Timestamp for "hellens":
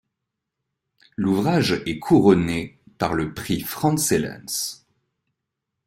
4.15-4.81